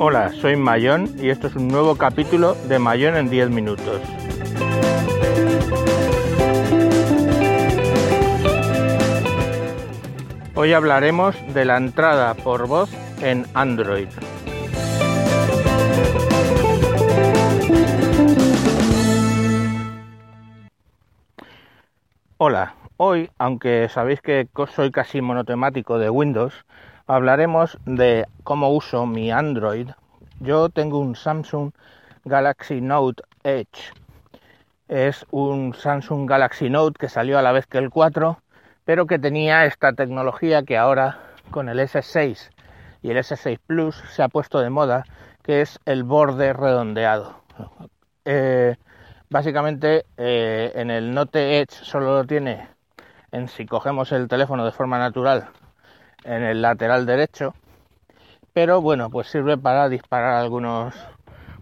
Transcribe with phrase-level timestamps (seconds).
[0.00, 4.00] Hola, soy Mayón y esto es un nuevo capítulo de Mayón en 10 minutos.
[10.54, 12.90] Hoy hablaremos de la entrada por voz
[13.22, 14.06] en Android.
[22.36, 26.54] Hola, hoy, aunque sabéis que soy casi monotemático de Windows,
[27.08, 29.90] hablaremos de cómo uso mi Android.
[30.40, 31.72] Yo tengo un Samsung
[32.24, 33.92] Galaxy Note Edge.
[34.88, 38.40] Es un Samsung Galaxy Note que salió a la vez que el 4,
[38.84, 41.18] pero que tenía esta tecnología que ahora
[41.50, 42.50] con el S6
[43.02, 45.04] y el S6 Plus se ha puesto de moda,
[45.42, 47.40] que es el borde redondeado.
[48.26, 48.76] Eh,
[49.30, 52.68] básicamente eh, en el Note Edge solo lo tiene
[53.32, 55.48] en si cogemos el teléfono de forma natural
[56.28, 57.54] en el lateral derecho,
[58.52, 60.94] pero bueno, pues sirve para disparar algunos,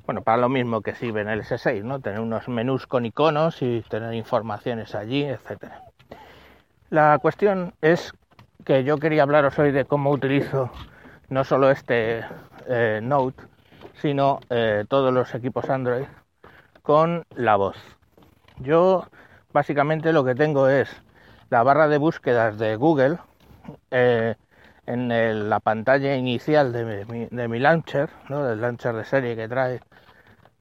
[0.07, 2.01] bueno, para lo mismo que sirve en el S6, ¿no?
[2.01, 5.83] Tener unos menús con iconos y tener informaciones allí, etcétera.
[6.91, 8.13] La cuestión es
[8.65, 10.71] que yo quería hablaros hoy de cómo utilizo
[11.29, 12.25] no solo este
[12.67, 13.43] eh, Note,
[14.01, 16.07] sino eh, todos los equipos Android
[16.83, 17.77] con la voz.
[18.59, 19.07] Yo
[19.53, 20.89] básicamente lo que tengo es
[21.51, 23.19] la barra de búsquedas de Google
[23.91, 24.35] eh,
[24.87, 28.45] en la pantalla inicial de mi, launcher, ¿no?
[28.45, 29.81] del launcher de serie que trae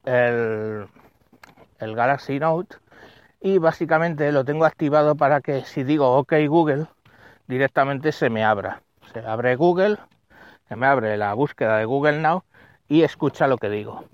[0.04, 0.86] el,
[1.78, 2.76] el Galaxy Note
[3.40, 6.86] y básicamente lo tengo activado para que si digo OK Google
[7.46, 8.82] directamente se me abra.
[9.12, 9.98] Se abre Google,
[10.68, 12.42] se me abre la búsqueda de Google Now
[12.88, 14.04] y escucha lo que digo.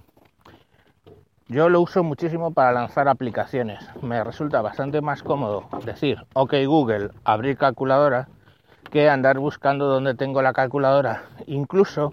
[1.49, 3.85] Yo lo uso muchísimo para lanzar aplicaciones.
[4.03, 8.29] Me resulta bastante más cómodo decir OK Google, abrir calculadora
[8.91, 12.13] que andar buscando dónde tengo la calculadora, incluso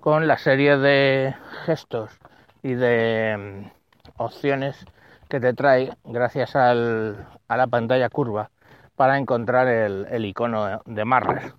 [0.00, 1.34] con la serie de
[1.64, 2.18] gestos
[2.62, 3.36] y de
[3.66, 4.84] mm, opciones
[5.28, 8.50] que te trae gracias a la pantalla curva
[8.96, 11.54] para encontrar el, icono de Marras.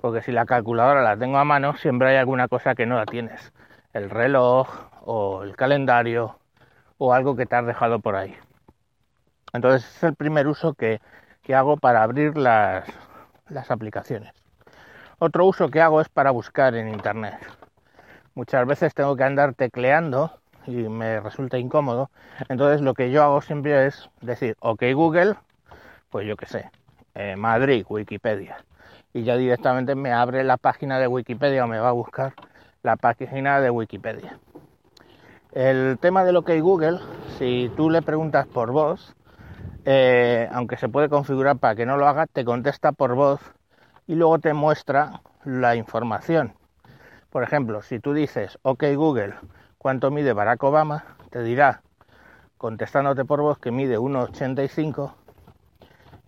[0.00, 3.06] Porque si la calculadora la tengo a mano, siempre hay alguna cosa que no la
[3.06, 3.52] tienes.
[3.92, 4.68] El reloj
[5.02, 6.38] o el calendario
[6.96, 8.34] o algo que te has dejado por ahí.
[9.52, 11.00] Entonces es el primer uso que
[11.52, 12.86] hago para abrir las,
[13.50, 14.32] las aplicaciones.
[15.18, 17.38] Otro uso que hago es para buscar en Internet.
[18.34, 20.32] Muchas veces tengo que andar tecleando
[20.66, 22.10] y me resulta incómodo.
[22.48, 25.34] Entonces lo que yo hago siempre es decir, ok Google,
[26.10, 26.70] pues yo qué sé,
[27.14, 28.64] eh, Madrid, Wikipedia.
[29.12, 32.34] Y ya directamente me abre la página de Wikipedia o me va a buscar
[32.82, 34.38] la página de Wikipedia.
[35.52, 37.00] El tema del OK Google,
[37.38, 39.16] si tú le preguntas por voz,
[39.84, 43.40] eh, aunque se puede configurar para que no lo haga, te contesta por voz
[44.06, 46.54] y luego te muestra la información.
[47.30, 49.34] Por ejemplo, si tú dices, ok Google,
[49.78, 51.04] ¿cuánto mide Barack Obama?
[51.30, 51.82] Te dirá,
[52.56, 55.14] contestándote por voz, que mide 1,85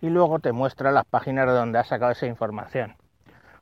[0.01, 2.95] y luego te muestra las páginas de donde has sacado esa información.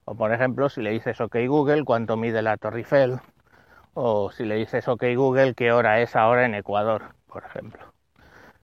[0.06, 3.20] O por ejemplo, si le dices OK Google, ¿cuánto mide la Torre Eiffel?
[3.94, 7.16] O si le dices OK Google, ¿qué hora es ahora en Ecuador?
[7.28, 7.99] Por ejemplo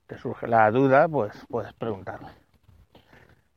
[0.07, 2.29] te surge la duda, pues puedes preguntarle.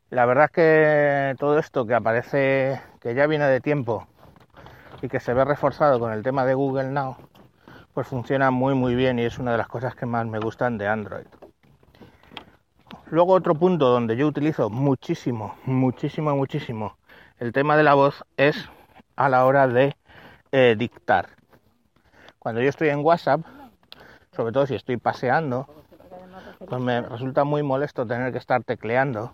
[0.09, 4.07] La verdad es que todo esto que aparece, que ya viene de tiempo
[5.01, 7.15] y que se ve reforzado con el tema de Google Now,
[7.93, 10.77] pues funciona muy muy bien y es una de las cosas que más me gustan
[10.77, 11.27] de Android.
[13.11, 16.97] Luego otro punto donde yo utilizo muchísimo, muchísimo, muchísimo
[17.39, 18.67] el tema de la voz es
[19.15, 19.95] a la hora de
[20.51, 21.29] eh, dictar.
[22.37, 23.41] Cuando yo estoy en WhatsApp,
[24.35, 25.67] sobre todo si estoy paseando
[26.67, 29.33] pues me resulta muy molesto tener que estar tecleando.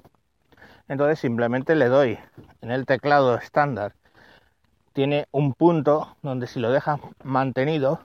[0.88, 2.20] Entonces simplemente le doy
[2.62, 3.94] en el teclado estándar.
[4.94, 8.00] Tiene un punto donde si lo dejas mantenido,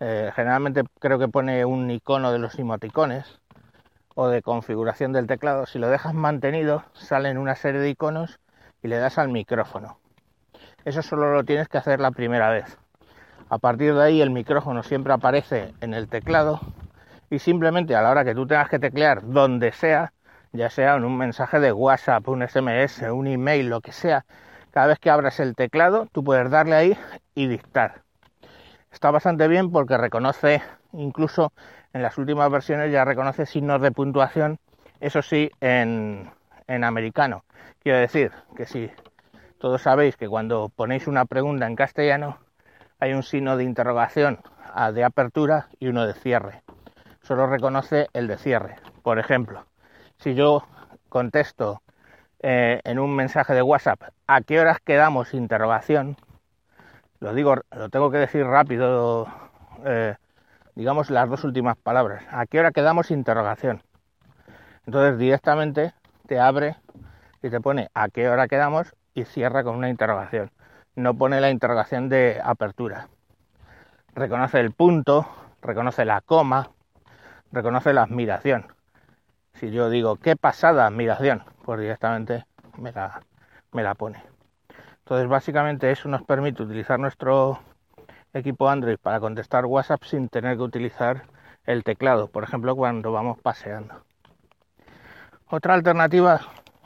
[0.00, 3.40] eh, generalmente creo que pone un icono de los emoticones
[4.14, 5.66] o de configuración del teclado.
[5.66, 8.40] Si lo dejas mantenido, salen una serie de iconos
[8.82, 9.98] y le das al micrófono.
[10.84, 12.78] Eso solo lo tienes que hacer la primera vez.
[13.48, 16.60] A partir de ahí el micrófono siempre aparece en el teclado
[17.30, 20.12] y simplemente a la hora que tú tengas que teclear donde sea,
[20.52, 24.24] ya sea en un mensaje de WhatsApp, un SMS, un email, lo que sea,
[24.70, 26.98] cada vez que abras el teclado, tú puedes darle ahí
[27.34, 28.02] y dictar.
[28.92, 30.62] Está bastante bien porque reconoce,
[30.92, 31.52] incluso
[31.92, 34.58] en las últimas versiones ya reconoce signos de puntuación,
[35.00, 36.30] eso sí, en,
[36.66, 37.44] en americano.
[37.82, 38.90] Quiero decir que si
[39.58, 42.38] todos sabéis que cuando ponéis una pregunta en castellano
[42.98, 44.40] hay un signo de interrogación
[44.92, 46.62] de apertura y uno de cierre
[47.26, 48.76] solo reconoce el de cierre.
[49.02, 49.66] Por ejemplo,
[50.18, 50.62] si yo
[51.08, 51.82] contesto
[52.40, 55.34] eh, en un mensaje de WhatsApp, ¿a qué horas quedamos?
[55.34, 56.16] Interrogación.
[57.18, 59.26] lo digo, lo tengo que decir rápido,
[59.84, 60.14] eh,
[60.76, 62.22] digamos las dos últimas palabras.
[62.30, 63.10] ¿A qué hora quedamos?
[63.10, 63.82] Interrogación.
[64.86, 65.94] Entonces directamente
[66.28, 66.76] te abre
[67.42, 70.52] y te pone a qué hora quedamos y cierra con una interrogación.
[70.94, 73.08] No pone la interrogación de apertura.
[74.14, 75.26] Reconoce el punto,
[75.60, 76.70] reconoce la coma,
[77.52, 78.66] reconoce la admiración.
[79.54, 82.44] Si yo digo qué pasada admiración, pues directamente
[82.78, 83.22] me la,
[83.72, 84.22] me la pone.
[84.98, 87.60] Entonces básicamente eso nos permite utilizar nuestro
[88.32, 91.22] equipo Android para contestar WhatsApp sin tener que utilizar
[91.64, 94.02] el teclado, por ejemplo cuando vamos paseando.
[95.48, 96.40] Otra alternativa,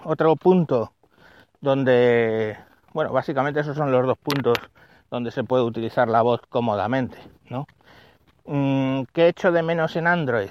[0.05, 0.93] otro punto
[1.61, 2.57] donde,
[2.93, 4.59] bueno, básicamente esos son los dos puntos
[5.11, 7.19] donde se puede utilizar la voz cómodamente,
[7.49, 7.67] ¿no?
[8.53, 10.51] Mm, ¿Qué hecho de menos en Android?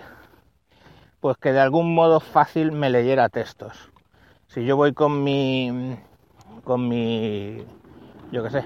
[1.19, 3.91] Pues que de algún modo fácil me leyera textos.
[4.47, 5.97] Si yo voy con mi,
[6.63, 7.65] con mi,
[8.31, 8.63] yo qué sé,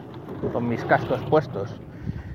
[0.52, 1.76] con mis cascos puestos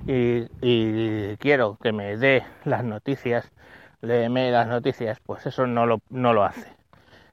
[0.08, 3.52] y, quiero que me dé las noticias,
[4.00, 6.66] léeme las noticias, pues eso no lo, no lo hace.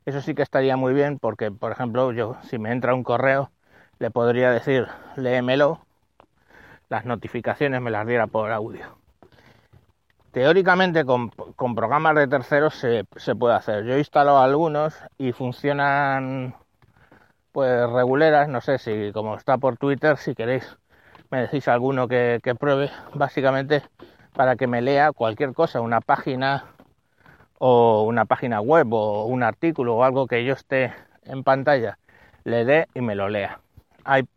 [0.05, 3.49] Eso sí que estaría muy bien porque, por ejemplo, yo si me entra un correo,
[3.97, 5.79] le podría decir, léemelo,
[6.87, 9.04] las notificaciones me las diera por audio.
[10.35, 11.29] Teóricamente con,
[11.75, 13.05] programas de terceros se,
[13.35, 13.85] puede hacer.
[13.85, 16.55] Yo he instalado algunos y funcionan
[17.53, 20.77] pues reguleras, no sé si como está por Twitter, si queréis
[21.31, 23.81] me decís alguno que, pruebe, básicamente
[24.33, 26.65] para que me lea cualquier cosa, una página
[27.57, 30.93] o una página web o un artículo o algo que yo esté
[31.23, 31.97] en pantalla,
[32.43, 33.61] le dé y me lo lea.
[34.03, 34.27] Hay,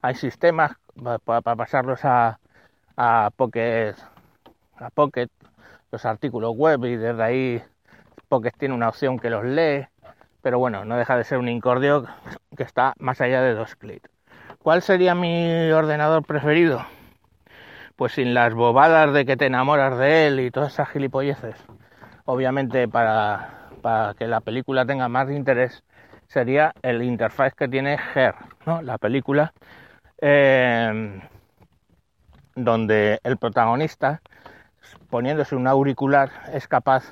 [0.00, 0.78] hay sistemas
[1.26, 2.38] para, pasarlos a,
[2.96, 3.96] a Pocket,
[4.90, 5.28] Pocket,
[5.90, 7.62] los artículos web y desde ahí
[8.28, 9.86] Pocket tiene una opción que los lee,
[10.40, 12.06] pero bueno, no deja de ser un incordio
[12.56, 14.10] que está más allá de dos clics.
[14.62, 16.84] ¿Cuál sería mi ordenador preferido?
[17.96, 21.56] Pues sin las bobadas de que te enamoras de él y todas esas gilipolleces.
[22.24, 23.68] Obviamente para,
[24.16, 25.82] que la película tenga más interés
[26.28, 28.34] sería el interfaz que tiene Her,
[28.64, 28.80] ¿no?
[28.80, 29.52] la película
[30.18, 31.20] em,
[32.54, 34.22] donde el protagonista
[35.12, 37.04] poniéndose un auricular es capaz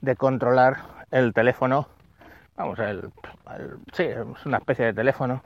[0.00, 0.78] de controlar
[1.10, 1.86] el teléfono,
[2.56, 3.10] vamos, el,
[3.92, 5.42] sí, es una especie de teléfono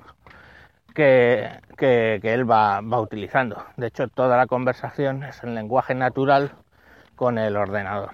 [0.94, 3.61] que, él va, utilizando.
[3.76, 6.53] De hecho, toda la conversación es en lenguaje natural
[7.17, 8.12] con el ordenador.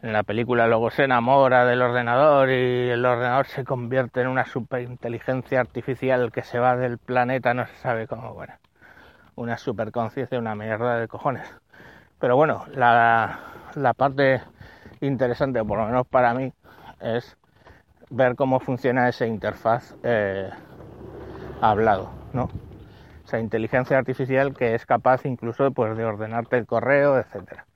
[0.00, 4.46] En la película luego se enamora del ordenador y el ordenador se convierte en una
[4.46, 8.54] superinteligencia artificial que se va del planeta, no se sabe cómo, bueno,
[9.34, 11.63] una superconciencia, una mierda de cojones.
[12.24, 13.38] Pero bueno, la,
[13.98, 14.40] parte
[15.02, 16.54] interesante, por lo menos para mí,
[16.98, 17.36] es
[18.08, 20.48] ver cómo funciona esa interfaz eh,
[21.60, 22.44] hablado, ¿no?
[22.44, 27.66] O sea, inteligencia artificial que es capaz incluso pues, de ordenarte el correo, etcétera.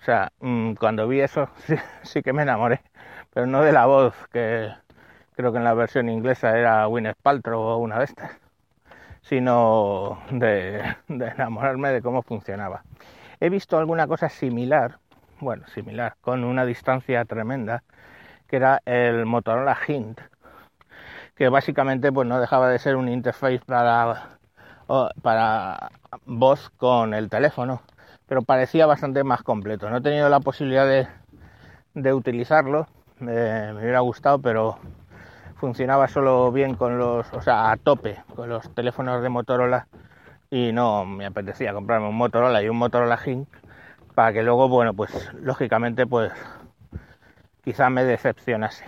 [0.00, 1.48] O sea, mm, cuando vi eso
[2.02, 2.80] sí, que me enamoré,
[3.32, 4.72] pero no de la voz, que
[5.36, 8.32] creo que en la versión inglesa era Gwyneth Paltrow o una de estas,
[9.22, 12.82] sino de enamorarme de cómo funcionaba.
[13.44, 15.00] He visto alguna cosa similar,
[15.38, 17.84] bueno, similar, con una distancia tremenda,
[18.48, 20.18] que era el Motorola Hint,
[21.34, 24.38] que básicamente pues no dejaba de ser un interface para,
[26.24, 27.82] voz con el teléfono,
[28.26, 29.90] pero parecía bastante más completo.
[29.90, 31.06] No he tenido la posibilidad de,
[31.92, 32.86] de utilizarlo,
[33.18, 34.78] me hubiera gustado, pero
[35.56, 39.86] funcionaba solo bien con los, o sea, a tope con los teléfonos de Motorola
[40.54, 43.48] y no me apetecía comprarme un Motorola y un Motorola Hink
[44.14, 46.30] para que luego, bueno, pues lógicamente pues
[47.64, 48.84] quizá me decepcionase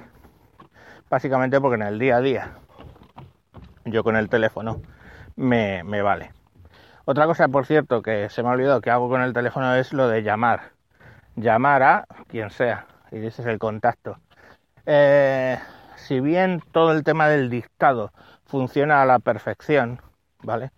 [1.10, 2.52] básicamente porque en el día a día
[3.84, 4.80] yo con el teléfono
[5.34, 6.30] me, vale.
[7.04, 9.92] Otra cosa, por cierto, que se me ha olvidado que hago con el teléfono es
[9.92, 10.70] lo de llamar.
[11.34, 14.18] Llamar a quien sea, y ese es el contacto.
[14.86, 15.58] Eh,
[15.96, 18.12] si bien todo el tema del dictado
[18.44, 20.00] funciona a la perfección,
[20.44, 20.70] ¿vale?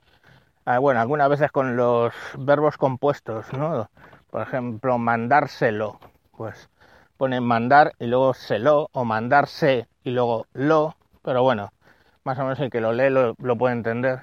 [0.70, 3.88] Ah, bueno, algunas veces con los verbos compuestos, ¿no?
[4.30, 5.98] Por ejemplo, mandárselo,
[6.36, 6.68] pues
[7.16, 11.72] ponen mandar y luego se lo, o mandarse y luego lo, pero bueno,
[12.22, 14.20] más o menos el que lo lee lo, puede entender.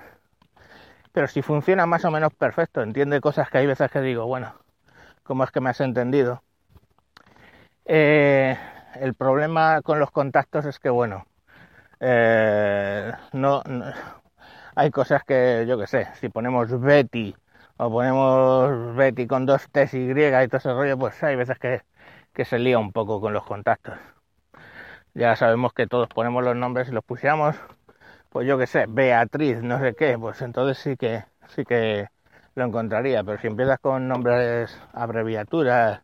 [1.12, 4.54] Pero si funciona más o menos perfecto, entiende cosas que hay veces que digo, bueno,
[5.24, 6.44] ¿cómo es que me has entendido?
[7.86, 8.56] Eh,
[9.02, 11.26] el problema con los contactos es que, bueno,
[12.00, 13.64] eh, no,
[14.76, 17.36] hay cosas que, yo que sé, si ponemos Betty
[17.78, 21.82] o ponemos Betty con dos T y Y todo ese rollo, pues hay veces que
[22.34, 23.96] que se lía un poco con los contactos.
[25.14, 27.56] Ya sabemos que todos ponemos los nombres y los pusiéramos,
[28.30, 32.08] pues yo que sé, Beatriz, no sé qué, pues entonces sí que sí que
[32.56, 36.02] lo encontraría, pero si empiezas con nombres, abreviaturas,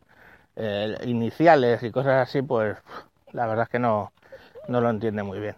[0.58, 2.78] eh, iniciales y cosas así, pues
[3.34, 4.13] la verdad es que no,
[4.70, 5.56] no lo entiende muy bien.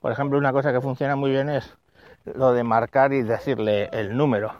[0.00, 1.76] Por ejemplo, una cosa que funciona muy bien es
[2.34, 4.52] lo de marcar y decirle el número.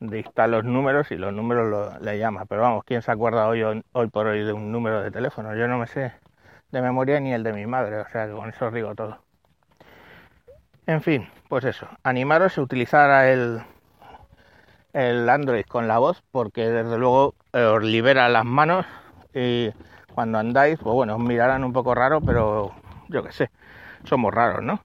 [0.00, 2.44] Dicta los números y los números lo, le llama.
[2.46, 5.54] Pero vamos, ¿quién se acuerda hoy, hoy por hoy de un número de teléfono?
[5.54, 6.12] Yo no me sé
[6.72, 9.18] de memoria ni el de mi madre, o sea que con eso os digo todo.
[10.86, 13.62] En fin, pues eso, animaros a utilizar el,
[14.92, 18.86] el Android con la voz porque desde luego eh, os libera las manos
[19.32, 19.70] y
[20.14, 22.72] cuando andáis, pues bueno, os mirarán un poco raro, pero
[23.08, 23.50] yo qué sé,
[24.04, 24.80] somos raros, ¿no?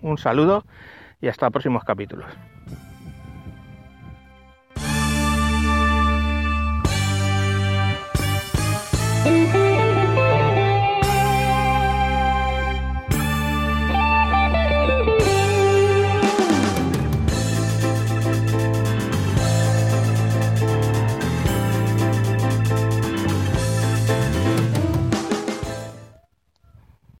[0.00, 0.64] Un saludo
[1.20, 2.26] y hasta próximos capítulos.